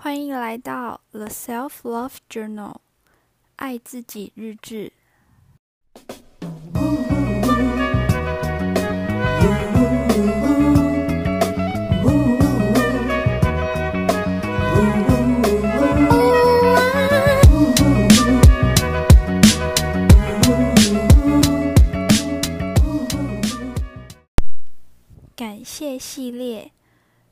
[0.00, 2.76] 欢迎来到 The Self Love Journal，
[3.56, 4.92] 爱自己日志。
[25.34, 26.70] 感谢系列，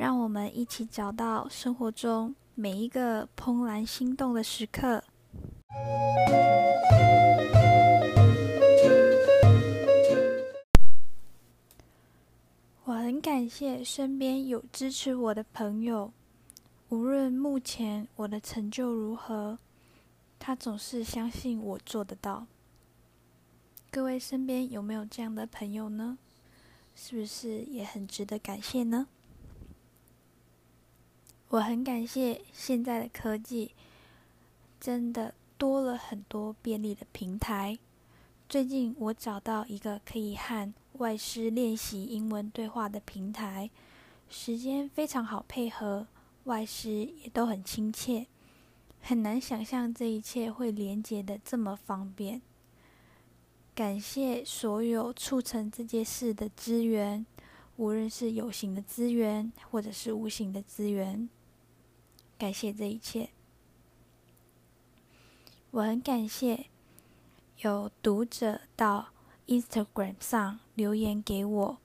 [0.00, 5.04] 让我们一起找到生活中每一个怦然心动的时刻。
[12.84, 16.10] 我很感谢身边有支持我的朋友，
[16.88, 19.58] 无论目前我的成就如何，
[20.38, 22.46] 他总是相信我做得到。
[23.90, 26.16] 各位身边有没有这样的朋友呢？
[26.96, 29.06] 是不是也很值得感谢呢？
[31.50, 33.72] 我很感谢现在的科技，
[34.78, 37.76] 真的多了很多便利的平台。
[38.48, 43.68] 最近我找到一个可以和外师练习英文对话的平台，
[44.28, 46.06] 时间非常好配合，
[46.44, 48.28] 外师也都很亲切，
[49.00, 52.40] 很难想象这一切会连接得这么方便。
[53.74, 57.26] 感谢所有促成这件事的资源，
[57.76, 61.28] 无论是有形的资源或者是无形的资源，
[62.40, 63.28] 感谢这一切。
[65.72, 66.68] 我很感谢
[67.58, 69.10] 有读者到
[69.46, 71.76] Instagram 上留言给我，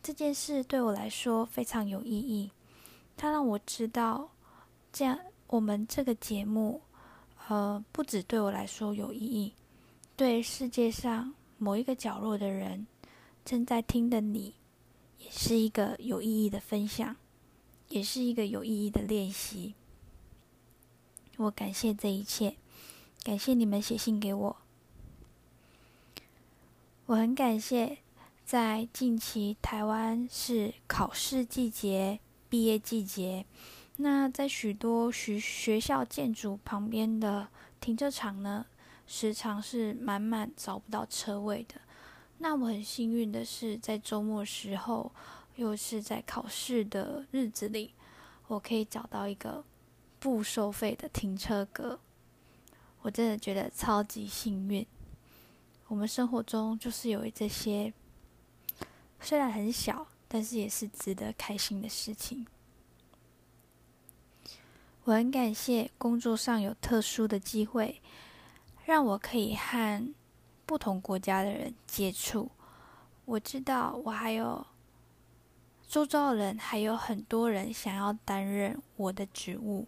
[0.00, 2.52] 这件事对我来说非常有意义。
[3.16, 4.30] 它让我知道，
[4.92, 6.80] 这样我们这个节目，
[7.48, 9.52] 呃，不止对我来说有意义。
[10.14, 12.86] 对世界上某一个角落的人，
[13.44, 14.54] 正在听的你，
[15.18, 17.16] 也是一个有意义的分享，
[17.96, 19.74] 也是一个有意义的练习。
[21.38, 22.56] 我感谢这一切，
[23.24, 24.56] 感谢你们写信给我。
[27.06, 27.96] 我很感谢，
[28.44, 33.46] 在近期台湾是考试季节、毕业季节，
[33.96, 37.48] 那在许多学学校建筑旁边的
[37.80, 38.66] 停车场呢，
[39.06, 41.80] 时常是满满找不到车位的。
[42.38, 45.10] 那我很幸运的是，在周末时候，
[45.56, 47.92] 又是在考试的日子里，
[48.46, 49.64] 我可以找到一个
[50.18, 51.98] 不收费的停车格。
[53.02, 54.86] 我真的觉得超级幸运。
[55.88, 57.92] 我们生活中就是有这些，
[59.20, 62.46] 虽然很小，但是也是值得开心的事情。
[65.04, 68.00] 我很感谢工作上有特殊的机会。
[68.84, 70.14] 让我可以和
[70.64, 72.48] 不同国家的人接触。
[73.24, 74.64] 我知道我还有
[75.88, 79.86] 周遭的人，还有很多人想要担任我的职务。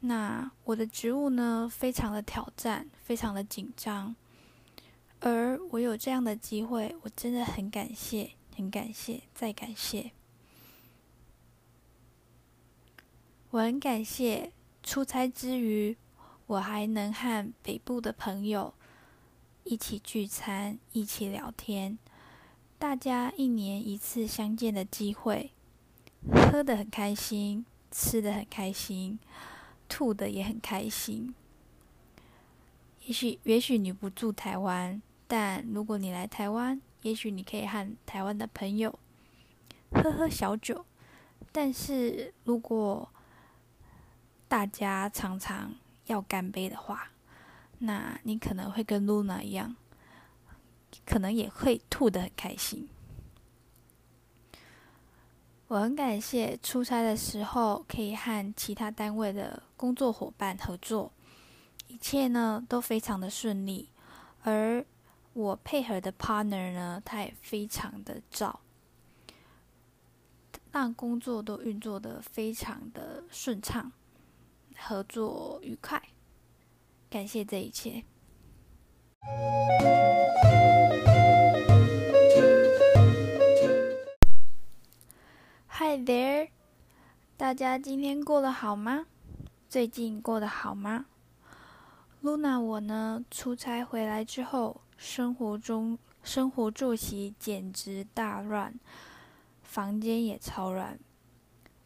[0.00, 4.14] 那我的职务呢，非常的挑战，非常的紧张。
[5.20, 10.12] 而我有这样的机会，我真的很感谢，很感谢，再感谢。
[13.50, 14.52] 我很感谢
[14.82, 15.96] 出差之余。
[16.46, 18.72] 我还能和北部的朋友
[19.64, 21.98] 一起聚餐，一起聊天，
[22.78, 25.50] 大家一年一次相见的机会，
[26.32, 29.18] 喝得很开心，吃得很开心，
[29.88, 31.34] 吐得也很开心。
[33.04, 38.96] 也许，也许你不住台湾，但如果你来台湾，也许你可以和台湾的朋友
[39.90, 40.86] 喝喝小酒。
[41.50, 43.08] 但是如果
[44.46, 45.74] 大家常常
[46.06, 47.10] 要干杯的话，
[47.78, 49.74] 那你可能会跟露娜一样，
[51.04, 52.88] 可能也会吐得很开心。
[55.68, 61.12] 我很感谢出差的时候可以和其他单位的工作伙伴合作，
[61.88, 63.90] 一切呢都非常的顺利，
[64.42, 64.84] 而
[65.34, 68.60] 我配合的 partner 呢，他也非常的照，
[70.72, 73.92] 让工作都运作得非常的顺畅。
[74.80, 76.00] 合作愉快，
[77.10, 78.04] 感谢这一切。
[86.08, 86.48] there，
[87.36, 89.04] 大家今天过得好吗？
[89.68, 91.04] 最近过得好吗
[92.22, 98.80] ？Luna，我呢，出差回来之后，生活中生活作息简直大乱，
[99.62, 100.98] 房间也超乱。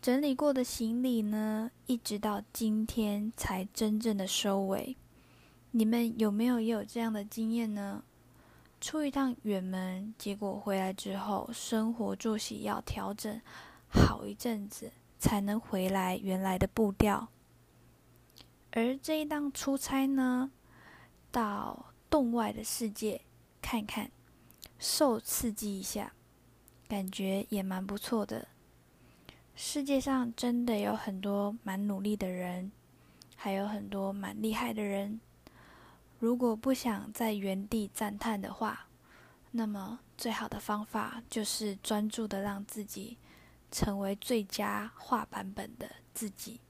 [0.00, 4.96] 整理过的行李呢，一直到今天才真正的收尾。
[5.72, 8.04] 你们有没有也有这样的经验呢？
[8.80, 13.40] 出一趟远门，结果回来之后，生活作息要调整
[13.92, 17.28] 好一阵子才能回来原来的步调。
[18.72, 20.50] 而这一趟出差呢，
[21.30, 23.20] 到洞外的世界
[23.60, 24.10] 看看，
[24.78, 26.14] 受刺激一下，
[26.88, 28.48] 感觉也蛮不错的。
[29.54, 32.72] 世界上真的有很多蛮努力的人，
[33.36, 35.20] 还有很多蛮厉害的人。
[36.18, 38.86] 如果不想在原地赞叹的话，
[39.50, 43.18] 那么最好的方法就是专注的让自己
[43.72, 46.60] 成为最佳化版本的自己。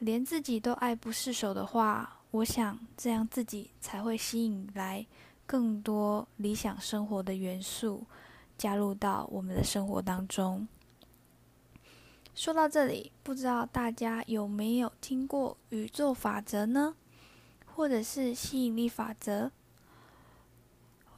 [0.00, 5.06] 连自己都爱不释手的话，我想这样自己才会吸引来
[5.46, 8.06] 更多理想生活的元素
[8.56, 10.66] 加入到我们的生活当中。
[12.34, 16.94] 说到这里，不知道大家有没有听过宇宙法则呢？
[17.66, 19.50] 或者是吸引力法则？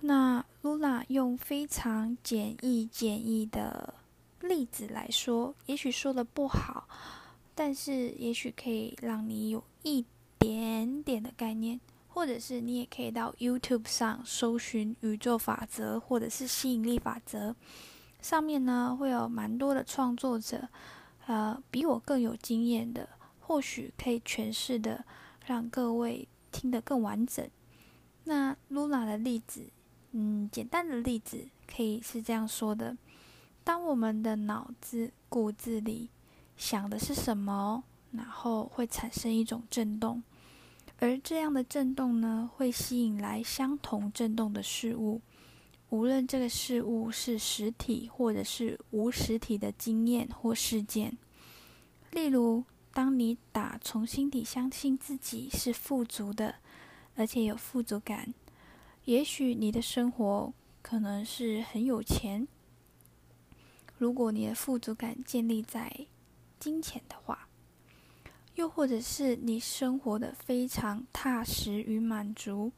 [0.01, 3.93] 那噜那用非常简易、简易的
[4.41, 6.89] 例子来说，也许说的不好，
[7.55, 10.05] 但是也许可以让你有一
[10.39, 17.55] 点点的概念，或者是你也可以到 YouTube 上搜寻宇宙法则，或者是吸引力法则，
[18.21, 20.69] 上面呢会有蛮多的创作者。
[21.27, 23.09] 呃，比我更有经验的，
[23.39, 25.05] 或许可以诠释的
[25.47, 27.49] 让各位听得更完整。
[28.25, 29.69] 那噜那的例子，
[30.11, 32.97] 嗯，简单的例子可以是这样说的：
[33.63, 36.09] 当我们的脑子骨子里
[36.57, 40.23] 想的是什么，然后会产生一种震动，
[40.99, 45.21] 而这样的震动呢，会吸引来相同震动的事物。
[45.91, 51.17] 无论这个事物是实体或者是无实体的经验或事件，
[52.13, 56.57] 例如，当你打从心底相信自己是富足的，
[57.17, 58.33] 而且有富足感，
[59.05, 62.47] 也许你的生活可能是很有钱。
[64.01, 66.07] 如果你的富足感建立在
[66.59, 67.47] 金钱的话，
[68.55, 72.73] 又或者是你生活的非常踏实与满足。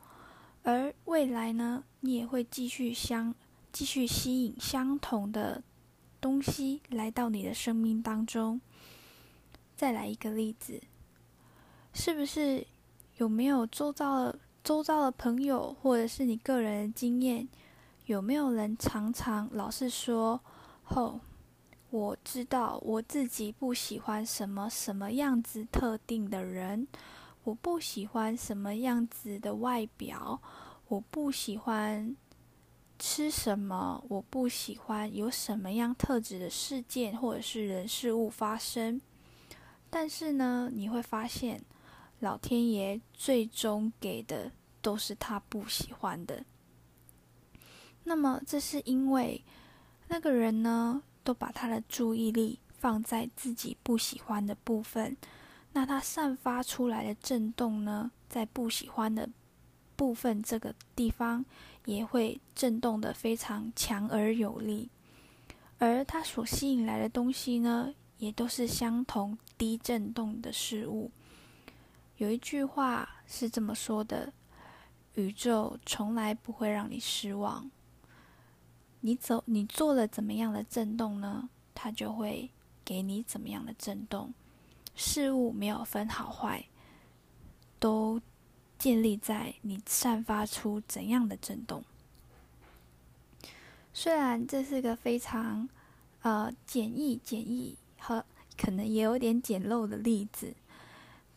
[0.64, 3.32] 而未来呢，你也会继续相
[3.72, 5.62] 继续吸引相同的
[6.20, 8.60] 东西来到你的生命当中。
[9.76, 10.82] 再来一个例子，
[11.94, 12.66] 是不是
[13.18, 17.48] 有没有周遭的周遭的朋友，或者是你个人的经验，
[18.06, 20.40] 有没有人常常老是说
[20.92, 21.20] ：“后，
[21.90, 26.86] 我知道我自己不喜欢什么什么样子特定的人。”
[27.44, 30.40] 我不喜欢什么样子的外表，
[30.86, 32.16] 我不喜欢
[33.00, 39.00] 吃什么，我不喜欢有什么样特质的事件或者是人事物发生。
[39.90, 41.60] 但是呢，你会发现，
[42.20, 46.44] 老天爷最终给的都是他不喜欢的。
[48.04, 49.42] 那么，这是因为
[50.08, 55.16] 那个人呢，都把他的注意力放在自己不喜欢的部分。
[55.72, 59.28] 那他散发出来的震动呢，在不喜欢的
[59.96, 61.44] 部分这个地方，
[61.86, 64.90] 也会震动的非常强而有力，
[65.78, 71.10] 而他所吸引来的东西呢，也都是相同低震动的事物。
[72.18, 74.30] 有一句话是这么说的：
[75.14, 77.70] 宇宙从来不会让你失望。
[79.04, 81.48] 你走，你做了怎么样的震动呢？
[81.74, 82.50] 它就会
[82.84, 84.32] 给你怎么样的震动。
[84.94, 86.66] 事物没有分好坏，
[87.80, 88.20] 都
[88.78, 91.82] 建立在你散发出怎样的震动。
[93.92, 95.68] 虽然这是个非常
[96.20, 98.24] 呃简易、简易和
[98.56, 100.54] 可能也有点简陋的例子，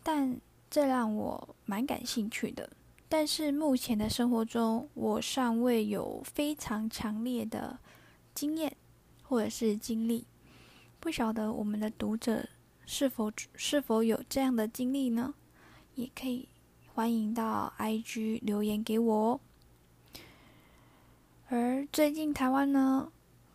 [0.03, 2.69] 但这让我蛮感兴趣的。
[3.07, 7.79] 但是目前的生活中，我尚未有非常强烈的
[8.33, 8.75] 经验
[9.23, 10.25] 或者是经历，
[10.99, 12.47] 不晓得我们的读者。
[12.87, 15.33] 是否是否有这样的经历呢？
[15.95, 16.47] 也可以
[16.93, 19.39] 欢迎到 IG 留言给我哦。
[21.47, 23.11] 而最近台湾呢，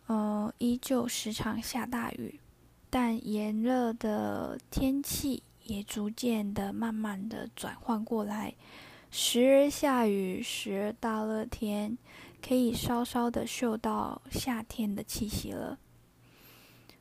[0.07, 2.41] 呃，依旧时常下大雨，
[2.89, 8.53] 但炎热的天气也逐渐的、慢慢的转换过来，
[9.11, 11.97] 时而下雨，时而大热天，
[12.41, 15.77] 可以稍稍的嗅到夏天的气息了。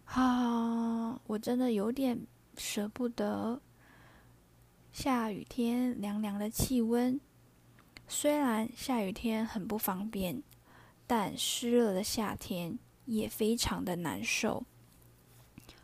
[0.06, 2.26] 啊，我真的有点
[2.56, 3.60] 舍不得
[4.92, 7.20] 下雨天凉凉的气温。
[8.08, 10.42] 虽然下雨天很不方便，
[11.06, 14.64] 但湿热的夏天也非常的难受。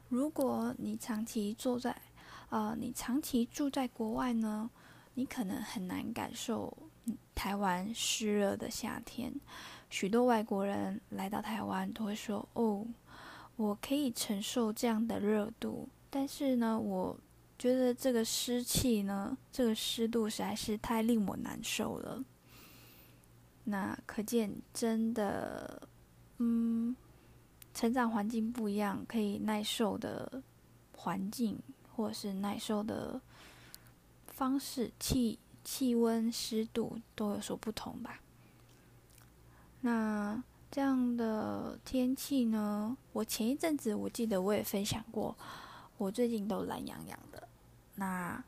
[0.09, 1.97] 如果你长期坐在，
[2.49, 4.69] 呃，你长期住在国外呢，
[5.17, 6.73] 你可能很难感受
[7.35, 9.35] 台湾湿热的夏天。
[9.91, 12.87] 许多外国人来到台湾都会说：“哦。”
[13.57, 17.19] 我可以承受这样的热度，但是呢，我
[17.59, 22.23] 觉得这个湿气呢，这个湿度实在是太令我难受了。
[23.65, 25.89] 那可见，真的，
[26.37, 26.95] 嗯，
[27.73, 30.43] 成长环境不一样，可以耐受的
[30.95, 31.59] 环境
[31.91, 33.19] 或者是耐受的
[34.37, 38.21] 方式，气气温、湿度都有所不同吧。
[39.81, 40.45] 那。
[40.69, 45.35] 这样的天气呢，我前一阵子我记得我也分享过，
[45.97, 47.49] 我最近都懒洋洋的。
[47.95, 48.45] 那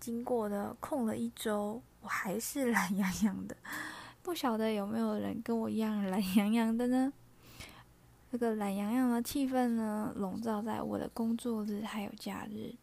[0.00, 3.54] 经过的空了一周，我还是 懒洋洋的。
[4.22, 7.12] 不晓得有没有人跟我一样懒洋洋的呢？
[8.32, 12.74] 这个懒洋洋的气氛呢，笼罩在我的工作日还有假日。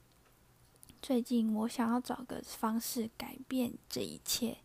[1.01, 4.57] 最近我想要找个方式改变这一切，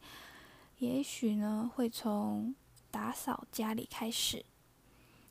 [0.79, 2.55] 也许呢会从。
[2.93, 4.45] 打扫家里开始。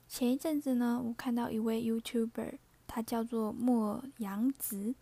[0.10, 4.96] 前一阵子呢，我看到一位 YouTuber，他叫做莫阳子，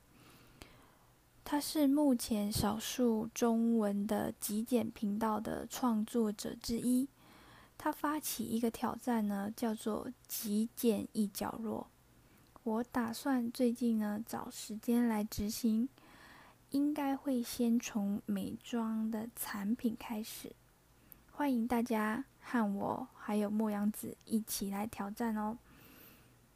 [1.45, 7.07] 他是目前少数中文的极简频道的创作者之一。
[7.77, 11.87] 他发起一个挑战呢，叫做“极简一角落”。
[12.69, 15.89] 我打算最近呢找时间来执行，
[16.69, 20.51] 应该会先从美妆的产品开始。
[21.31, 22.25] 欢迎大家。
[22.41, 25.57] 和我还有莫阳子一起来挑战哦！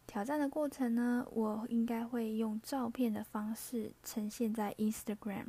[0.08, 5.48] 挑战的过程呢，我应该会用照片的方式呈现在 Instagram，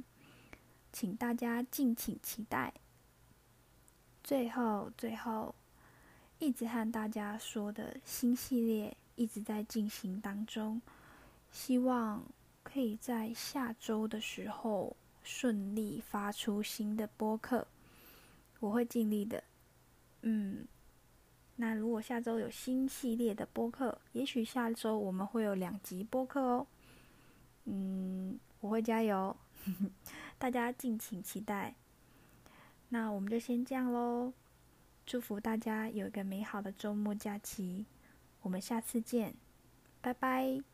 [0.93, 2.75] 请大家敬请期待。
[4.23, 5.55] 最后，最后，
[6.39, 10.81] 一直和大家说的新系列一直在进行当中，
[11.51, 12.25] 希望
[12.63, 17.67] 可以在下周的时候顺利发出新的播客，
[18.61, 19.43] 我会尽力的。
[20.23, 20.67] 嗯，
[21.57, 26.67] 那如果下周有新系列的播客，也许下周我们会有两集播客哦。
[27.65, 29.37] 嗯，我会加油，
[30.39, 31.75] 大家敬请期待。
[32.89, 34.33] 那我们就先这样喽，
[35.07, 37.87] 祝福大家有一个美好的周末假期，
[38.45, 39.35] 我们下次见，
[40.01, 40.74] 拜拜。